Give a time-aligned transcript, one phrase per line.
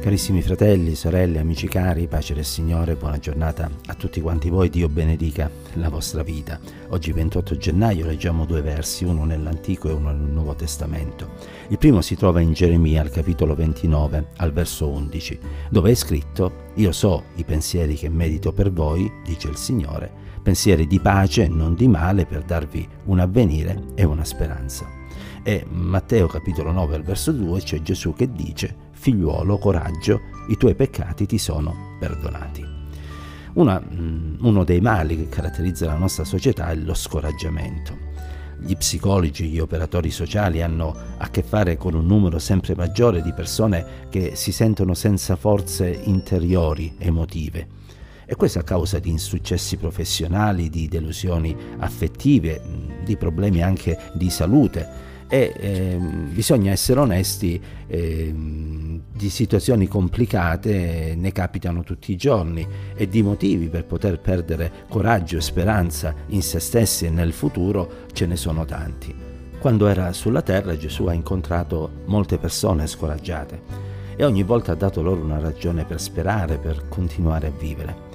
[0.00, 4.88] Carissimi fratelli, sorelle, amici cari, pace del Signore, buona giornata a tutti quanti voi, Dio
[4.88, 6.58] benedica la vostra vita.
[6.88, 11.32] Oggi 28 gennaio leggiamo due versi, uno nell'Antico e uno nel Nuovo Testamento.
[11.68, 16.68] Il primo si trova in Geremia al capitolo 29 al verso 11, dove è scritto
[16.76, 20.10] Io so i pensieri che medito per voi, dice il Signore,
[20.42, 24.88] pensieri di pace e non di male per darvi un avvenire e una speranza.
[25.42, 30.74] E Matteo capitolo 9 al verso 2 c'è Gesù che dice figliuolo, coraggio, i tuoi
[30.74, 32.62] peccati ti sono perdonati.
[33.54, 37.96] Una, mm, uno dei mali che caratterizza la nostra società è lo scoraggiamento.
[38.60, 43.32] Gli psicologi, gli operatori sociali hanno a che fare con un numero sempre maggiore di
[43.32, 47.78] persone che si sentono senza forze interiori, emotive.
[48.26, 54.28] E questo a causa di insuccessi professionali, di delusioni affettive, mm, di problemi anche di
[54.28, 62.66] salute e eh, bisogna essere onesti, eh, di situazioni complicate ne capitano tutti i giorni
[62.96, 68.06] e di motivi per poter perdere coraggio e speranza in se stessi e nel futuro
[68.12, 69.14] ce ne sono tanti.
[69.60, 73.62] Quando era sulla terra Gesù ha incontrato molte persone scoraggiate
[74.16, 78.09] e ogni volta ha dato loro una ragione per sperare, per continuare a vivere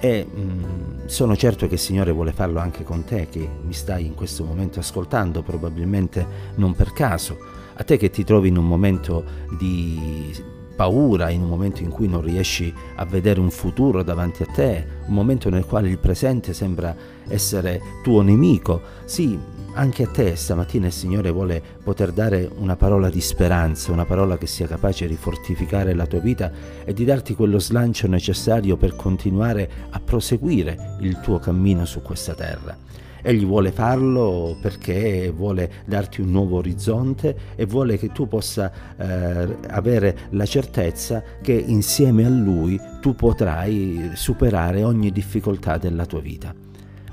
[0.00, 3.72] e mh, mm, sono certo che il Signore vuole farlo anche con te che mi
[3.72, 7.38] stai in questo momento ascoltando, probabilmente non per caso,
[7.74, 9.24] a te che ti trovi in un momento
[9.58, 14.46] di paura, in un momento in cui non riesci a vedere un futuro davanti a
[14.46, 16.94] te, un momento nel quale il presente sembra
[17.26, 18.80] essere tuo nemico.
[19.04, 19.36] Sì,
[19.74, 24.36] anche a te stamattina il Signore vuole poter dare una parola di speranza, una parola
[24.36, 26.50] che sia capace di fortificare la tua vita
[26.84, 32.34] e di darti quello slancio necessario per continuare a proseguire il tuo cammino su questa
[32.34, 32.76] terra.
[33.20, 39.56] Egli vuole farlo perché vuole darti un nuovo orizzonte e vuole che tu possa eh,
[39.68, 46.67] avere la certezza che insieme a Lui tu potrai superare ogni difficoltà della tua vita.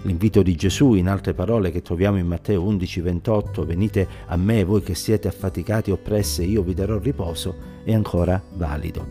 [0.05, 4.63] L'invito di Gesù, in altre parole che troviamo in Matteo 11, 28, venite a me
[4.63, 9.03] voi che siete affaticati e oppressi e io vi darò riposo, è ancora valido.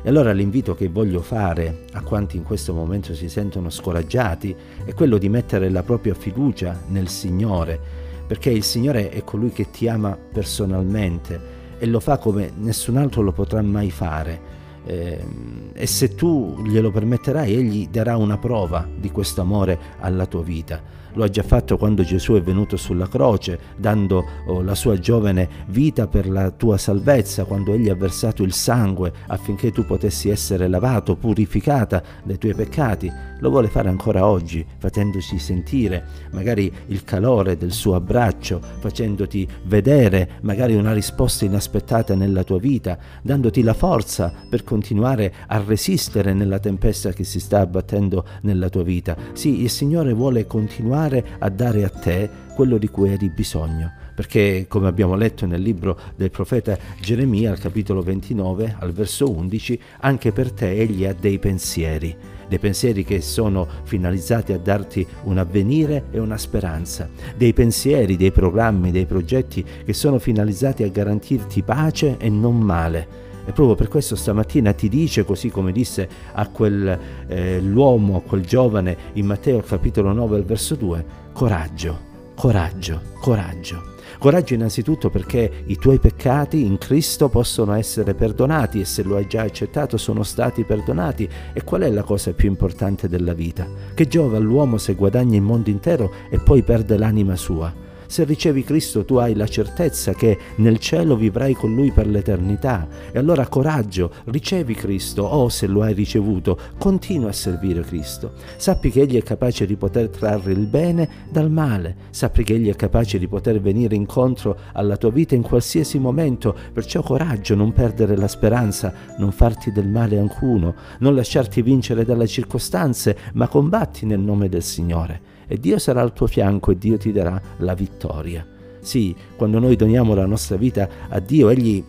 [0.00, 4.54] E allora l'invito che voglio fare a quanti in questo momento si sentono scoraggiati
[4.84, 7.78] è quello di mettere la propria fiducia nel Signore,
[8.24, 13.22] perché il Signore è colui che ti ama personalmente e lo fa come nessun altro
[13.22, 19.40] lo potrà mai fare e se tu glielo permetterai, egli darà una prova di questo
[19.40, 20.98] amore alla tua vita.
[21.14, 25.48] Lo ha già fatto quando Gesù è venuto sulla croce, dando oh, la sua giovane
[25.66, 30.68] vita per la tua salvezza, quando egli ha versato il sangue affinché tu potessi essere
[30.68, 33.12] lavato, purificata dai tuoi peccati.
[33.40, 40.32] Lo vuole fare ancora oggi, facendoci sentire magari il calore del suo abbraccio, facendoti vedere
[40.42, 46.58] magari una risposta inaspettata nella tua vita, dandoti la forza per continuare a resistere nella
[46.58, 49.16] tempesta che si sta abbattendo nella tua vita.
[49.32, 54.66] Sì, il Signore vuole continuare a dare a te quello di cui hai bisogno, perché
[54.68, 60.32] come abbiamo letto nel libro del profeta Geremia al capitolo 29 al verso 11, anche
[60.32, 62.16] per te egli ha dei pensieri
[62.50, 68.32] dei pensieri che sono finalizzati a darti un avvenire e una speranza, dei pensieri, dei
[68.32, 73.88] programmi, dei progetti che sono finalizzati a garantirti pace e non male e proprio per
[73.88, 79.60] questo stamattina ti dice, così come disse a quell'uomo, eh, a quel giovane in Matteo
[79.60, 81.98] capitolo 9 al verso 2, coraggio,
[82.34, 83.88] coraggio, coraggio.
[84.18, 89.26] Coraggio innanzitutto perché i tuoi peccati in Cristo possono essere perdonati e se lo hai
[89.26, 91.28] già accettato sono stati perdonati.
[91.52, 93.66] E qual è la cosa più importante della vita?
[93.94, 97.89] Che giova all'uomo se guadagna il mondo intero e poi perde l'anima sua?
[98.10, 102.88] Se ricevi Cristo tu hai la certezza che nel cielo vivrai con Lui per l'eternità.
[103.12, 108.32] E allora coraggio, ricevi Cristo o se lo hai ricevuto, continua a servire Cristo.
[108.56, 111.94] Sappi che Egli è capace di poter trarre il bene dal male.
[112.10, 116.52] Sappi che Egli è capace di poter venire incontro alla tua vita in qualsiasi momento.
[116.72, 122.26] Perciò coraggio, non perdere la speranza, non farti del male alcuno, non lasciarti vincere dalle
[122.26, 126.96] circostanze, ma combatti nel nome del Signore e Dio sarà al tuo fianco e Dio
[126.96, 128.46] ti darà la vittoria.
[128.78, 131.82] Sì, quando noi doniamo la nostra vita a Dio, Egli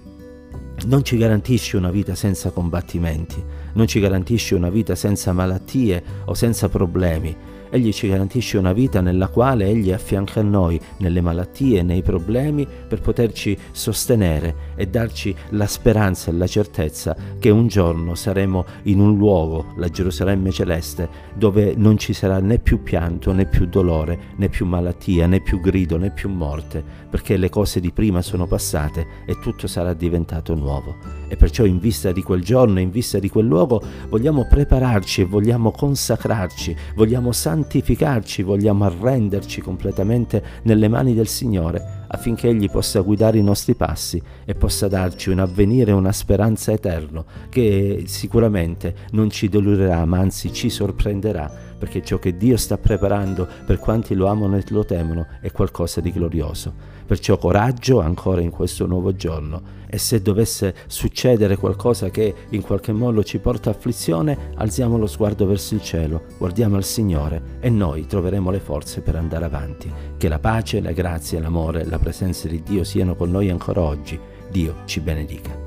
[0.88, 3.42] non ci garantisce una vita senza combattimenti,
[3.74, 7.38] non ci garantisce una vita senza malattie o senza problemi.
[7.74, 12.68] Egli ci garantisce una vita nella quale Egli affianca a noi nelle malattie, nei problemi,
[12.68, 19.00] per poterci sostenere e darci la speranza e la certezza che un giorno saremo in
[19.00, 24.20] un luogo, la Gerusalemme celeste, dove non ci sarà né più pianto, né più dolore,
[24.36, 28.48] né più malattia, né più grido, né più morte, perché le cose di prima sono
[28.48, 30.96] passate e tutto sarà diventato nuovo.
[31.30, 35.26] E perciò in vista di quel giorno, in vista di quel luogo, vogliamo prepararci e
[35.26, 43.38] vogliamo consacrarci, vogliamo santificarci, vogliamo arrenderci completamente nelle mani del Signore affinché Egli possa guidare
[43.38, 49.48] i nostri passi e possa darci un avvenire, una speranza eterna che sicuramente non ci
[49.48, 54.58] delurerà, ma anzi ci sorprenderà, perché ciò che Dio sta preparando per quanti lo amano
[54.58, 57.00] e lo temono è qualcosa di glorioso.
[57.06, 62.94] Perciò coraggio ancora in questo nuovo giorno e se dovesse succedere qualcosa che in qualche
[62.94, 68.08] modo ci porta afflizione, alziamo lo sguardo verso il cielo, guardiamo al Signore e noi
[68.08, 69.92] troveremo le forze per andare avanti.
[70.16, 74.19] Che la pace, la grazia, l'amore, la presenza di Dio siano con noi ancora oggi.
[74.50, 75.61] Dio ci benedica.